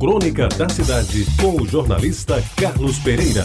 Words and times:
Crônica 0.00 0.48
da 0.56 0.66
Cidade, 0.66 1.26
com 1.38 1.60
o 1.60 1.66
jornalista 1.68 2.42
Carlos 2.56 2.98
Pereira. 3.00 3.44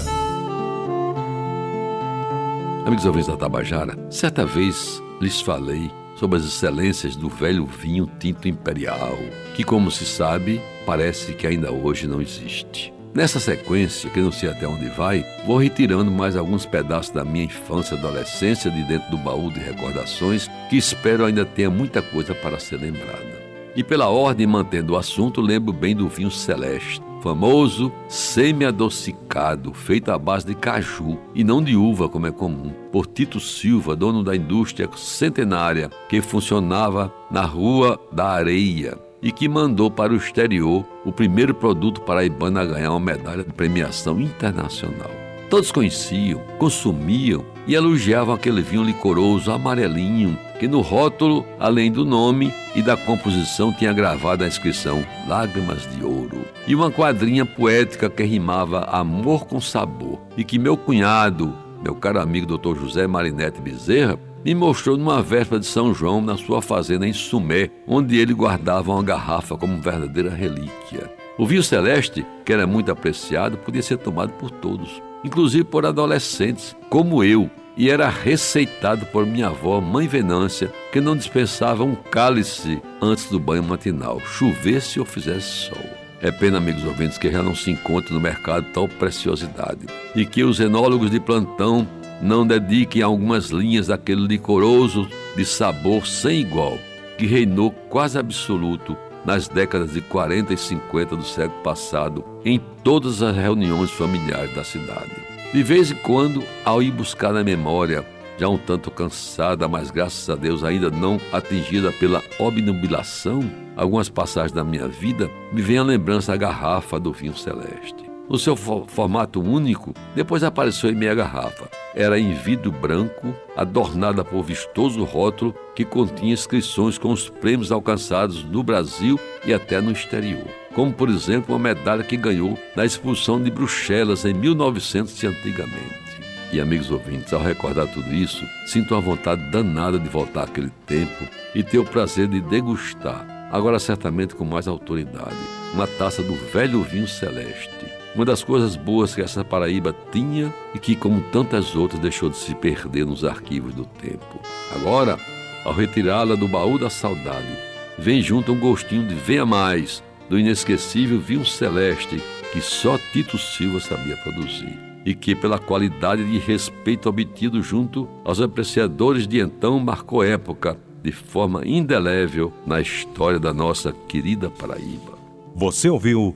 Amigos 2.85 3.05
ouvintes 3.05 3.27
da 3.27 3.35
Tabajara, 3.35 3.93
certa 4.09 4.45
vez 4.45 5.03
lhes 5.19 5.41
falei 5.41 5.91
sobre 6.15 6.39
as 6.39 6.45
excelências 6.45 7.17
do 7.17 7.27
velho 7.27 7.65
vinho 7.65 8.09
tinto 8.17 8.47
imperial, 8.47 9.17
que, 9.53 9.65
como 9.65 9.91
se 9.91 10.05
sabe, 10.05 10.61
parece 10.85 11.33
que 11.33 11.45
ainda 11.45 11.73
hoje 11.73 12.07
não 12.07 12.21
existe. 12.21 12.93
Nessa 13.13 13.41
sequência, 13.41 14.09
que 14.09 14.21
não 14.21 14.31
sei 14.31 14.49
até 14.49 14.65
onde 14.65 14.87
vai, 14.91 15.25
vou 15.45 15.57
retirando 15.57 16.09
mais 16.09 16.37
alguns 16.37 16.65
pedaços 16.65 17.11
da 17.11 17.25
minha 17.25 17.43
infância 17.43 17.95
e 17.95 17.97
adolescência 17.97 18.71
de 18.71 18.81
dentro 18.83 19.11
do 19.11 19.17
baú 19.17 19.51
de 19.51 19.59
recordações 19.59 20.49
que 20.69 20.77
espero 20.77 21.25
ainda 21.25 21.43
tenha 21.43 21.69
muita 21.69 22.01
coisa 22.01 22.33
para 22.33 22.57
ser 22.59 22.77
lembrada. 22.77 23.44
E 23.75 23.83
pela 23.83 24.07
ordem, 24.07 24.47
mantendo 24.47 24.93
o 24.93 24.97
assunto, 24.97 25.41
lembro 25.41 25.73
bem 25.73 25.93
do 25.93 26.07
vinho 26.07 26.31
celeste, 26.31 27.01
famoso 27.21 27.91
semi-adocicado, 28.07 29.73
feito 29.73 30.11
à 30.11 30.17
base 30.17 30.45
de 30.45 30.55
caju 30.55 31.19
e 31.33 31.43
não 31.43 31.61
de 31.61 31.75
uva, 31.75 32.07
como 32.07 32.25
é 32.25 32.31
comum, 32.31 32.71
por 32.89 33.05
Tito 33.05 33.37
Silva, 33.39 33.93
dono 33.93 34.23
da 34.23 34.33
indústria 34.33 34.89
centenária 34.95 35.89
que 36.07 36.21
funcionava 36.21 37.13
na 37.29 37.41
Rua 37.41 37.99
da 38.13 38.29
Areia 38.29 38.97
e 39.21 39.31
que 39.31 39.49
mandou 39.49 39.91
para 39.91 40.13
o 40.13 40.17
exterior 40.17 40.85
o 41.03 41.11
primeiro 41.11 41.53
produto 41.53 41.99
paraibano 41.99 42.59
a 42.59 42.65
ganhar 42.65 42.91
uma 42.91 42.99
medalha 42.99 43.43
de 43.43 43.51
premiação 43.51 44.21
internacional. 44.21 45.14
Todos 45.49 45.71
conheciam, 45.71 46.41
consumiam 46.57 47.45
e 47.67 47.75
elogiavam 47.75 48.33
aquele 48.33 48.61
vinho 48.61 48.83
licoroso 48.83 49.51
amarelinho 49.51 50.37
que 50.59 50.67
no 50.67 50.81
rótulo, 50.81 51.45
além 51.59 51.91
do 51.91 52.05
nome 52.05 52.53
e 52.73 52.81
da 52.81 52.95
composição, 52.95 53.73
tinha 53.73 53.91
gravado 53.91 54.43
a 54.43 54.47
inscrição 54.47 55.05
Lágrimas 55.27 55.87
de 55.91 56.03
Ouro 56.03 56.45
e 56.67 56.73
uma 56.73 56.89
quadrinha 56.89 57.45
poética 57.45 58.09
que 58.09 58.23
rimava 58.23 58.85
amor 58.85 59.45
com 59.45 59.59
sabor 59.59 60.19
e 60.37 60.43
que 60.43 60.57
meu 60.57 60.77
cunhado, 60.77 61.53
meu 61.83 61.95
caro 61.95 62.21
amigo 62.21 62.57
Dr. 62.57 62.79
José 62.79 63.05
Marinete 63.05 63.61
Bezerra, 63.61 64.17
me 64.43 64.55
mostrou 64.55 64.95
numa 64.95 65.21
véspera 65.21 65.59
de 65.59 65.65
São 65.65 65.93
João 65.93 66.21
na 66.21 66.37
sua 66.37 66.61
fazenda 66.61 67.07
em 67.07 67.13
Sumé, 67.13 67.69
onde 67.87 68.17
ele 68.17 68.33
guardava 68.33 68.91
uma 68.91 69.03
garrafa 69.03 69.57
como 69.57 69.81
verdadeira 69.81 70.29
relíquia. 70.29 71.11
O 71.37 71.45
vinho 71.45 71.63
celeste, 71.63 72.25
que 72.45 72.53
era 72.53 72.65
muito 72.65 72.91
apreciado, 72.91 73.57
podia 73.57 73.81
ser 73.81 73.97
tomado 73.97 74.33
por 74.33 74.51
todos, 74.51 75.01
inclusive 75.25 75.63
por 75.63 75.87
adolescentes, 75.87 76.75
como 76.87 77.23
eu, 77.23 77.49
e 77.75 77.89
era 77.89 78.07
receitado 78.07 79.07
por 79.07 79.25
minha 79.25 79.47
avó, 79.47 79.81
mãe 79.81 80.07
Venância, 80.07 80.71
que 80.93 81.01
não 81.01 81.17
dispensava 81.17 81.83
um 81.83 81.95
cálice 81.95 82.79
antes 83.01 83.29
do 83.29 83.39
banho 83.39 83.63
matinal, 83.63 84.19
chovesse 84.19 84.99
ou 84.99 85.05
fizesse 85.05 85.47
sol. 85.67 85.89
É 86.21 86.31
pena, 86.31 86.59
amigos 86.59 86.85
ouvintes, 86.85 87.17
que 87.17 87.31
já 87.31 87.41
não 87.41 87.55
se 87.55 87.71
encontre 87.71 88.13
no 88.13 88.21
mercado 88.21 88.67
tal 88.71 88.87
preciosidade 88.87 89.87
e 90.15 90.25
que 90.25 90.43
os 90.43 90.59
enólogos 90.59 91.09
de 91.09 91.19
plantão 91.19 91.87
não 92.21 92.47
dediquem 92.47 93.01
algumas 93.01 93.49
linhas 93.49 93.87
daquele 93.87 94.25
licoroso 94.25 95.07
de 95.35 95.43
sabor 95.43 96.05
sem 96.07 96.39
igual 96.39 96.77
que 97.17 97.25
reinou 97.25 97.71
quase 97.89 98.17
absoluto 98.17 98.95
nas 99.25 99.47
décadas 99.47 99.93
de 99.93 100.01
40 100.01 100.53
e 100.53 100.57
50 100.57 101.15
do 101.15 101.23
século 101.23 101.61
passado 101.61 102.23
em 102.43 102.61
todas 102.83 103.21
as 103.21 103.35
reuniões 103.35 103.91
familiares 103.91 104.53
da 104.55 104.63
cidade. 104.63 105.11
De 105.53 105.63
vez 105.63 105.91
em 105.91 105.95
quando, 105.95 106.43
ao 106.63 106.81
ir 106.81 106.91
buscar 106.91 107.33
na 107.33 107.43
memória, 107.43 108.05
já 108.37 108.49
um 108.49 108.57
tanto 108.57 108.91
cansada, 108.91 109.67
mas 109.67 109.89
graças 109.89 110.29
a 110.29 110.35
Deus 110.35 110.63
ainda 110.63 110.89
não 110.89 111.19
atingida 111.31 111.91
pela 111.93 112.21
obnubilação, 112.37 113.39
algumas 113.75 114.09
passagens 114.09 114.51
da 114.51 114.63
minha 114.63 114.87
vida, 114.87 115.31
me 115.53 115.61
vem 115.61 115.77
a 115.77 115.83
lembrança 115.83 116.33
da 116.33 116.37
garrafa 116.37 116.99
do 116.99 117.13
vinho 117.13 117.35
celeste. 117.35 118.05
No 118.29 118.37
seu 118.37 118.55
formato 118.55 119.39
único, 119.39 119.93
depois 120.15 120.43
apareceu 120.43 120.89
em 120.89 120.95
meia 120.95 121.15
garrafa. 121.15 121.69
Era 121.95 122.19
em 122.19 122.33
vidro 122.33 122.73
branco, 122.73 123.33
adornada 123.55 124.21
por 124.23 124.43
vistoso 124.43 125.01
rótulo 125.05 125.55
que 125.73 125.85
continha 125.85 126.33
inscrições 126.33 126.97
com 126.97 127.13
os 127.13 127.29
prêmios 127.29 127.71
alcançados 127.71 128.43
no 128.43 128.61
Brasil 128.61 129.17
e 129.45 129.53
até 129.53 129.79
no 129.79 129.93
exterior. 129.93 130.45
Como, 130.73 130.91
por 130.91 131.07
exemplo, 131.07 131.55
uma 131.55 131.69
medalha 131.69 132.03
que 132.03 132.17
ganhou 132.17 132.59
na 132.75 132.83
expulsão 132.85 133.41
de 133.41 133.49
Bruxelas 133.49 134.25
em 134.25 134.33
1900 134.33 135.23
e 135.23 135.27
antigamente. 135.27 136.05
E, 136.51 136.59
amigos 136.59 136.91
ouvintes, 136.91 137.31
ao 137.31 137.41
recordar 137.41 137.87
tudo 137.87 138.13
isso, 138.13 138.45
sinto 138.67 138.93
uma 138.93 138.99
vontade 138.99 139.49
danada 139.49 139.97
de 139.97 140.09
voltar 140.09 140.43
àquele 140.43 140.71
tempo 140.85 141.25
e 141.55 141.63
ter 141.63 141.79
o 141.79 141.85
prazer 141.85 142.27
de 142.27 142.41
degustar, 142.41 143.25
agora 143.53 143.79
certamente 143.79 144.35
com 144.35 144.43
mais 144.43 144.67
autoridade, 144.67 145.35
uma 145.73 145.87
taça 145.87 146.21
do 146.21 146.35
velho 146.51 146.83
vinho 146.83 147.07
celeste 147.07 148.04
uma 148.15 148.23
das 148.23 148.43
coisas 148.43 148.75
boas 148.75 149.13
que 149.13 149.21
essa 149.21 149.43
Paraíba 149.43 149.93
tinha 150.11 150.53
e 150.73 150.79
que, 150.79 150.95
como 150.95 151.21
tantas 151.31 151.75
outras, 151.75 152.01
deixou 152.01 152.29
de 152.29 152.37
se 152.37 152.55
perder 152.55 153.05
nos 153.05 153.25
arquivos 153.25 153.73
do 153.75 153.85
tempo. 153.85 154.39
Agora, 154.73 155.19
ao 155.65 155.73
retirá-la 155.73 156.35
do 156.35 156.47
baú 156.47 156.79
da 156.79 156.89
saudade, 156.89 157.57
vem 157.99 158.21
junto 158.21 158.53
um 158.53 158.59
gostinho 158.59 159.05
de 159.05 159.15
venha 159.15 159.45
mais 159.45 160.01
do 160.29 160.39
inesquecível 160.39 161.19
vinho 161.19 161.45
celeste 161.45 162.21
que 162.53 162.61
só 162.61 162.97
Tito 163.11 163.37
Silva 163.37 163.79
sabia 163.79 164.15
produzir 164.17 164.79
e 165.05 165.13
que, 165.13 165.35
pela 165.35 165.59
qualidade 165.59 166.23
e 166.23 166.39
respeito 166.39 167.09
obtido 167.09 167.61
junto 167.61 168.07
aos 168.23 168.41
apreciadores 168.41 169.27
de 169.27 169.39
então, 169.39 169.79
marcou 169.79 170.23
época 170.23 170.79
de 171.03 171.11
forma 171.11 171.61
indelével 171.67 172.51
na 172.65 172.81
história 172.81 173.39
da 173.39 173.53
nossa 173.53 173.93
querida 174.07 174.49
Paraíba. 174.49 175.15
Você 175.53 175.89
ouviu 175.89 176.35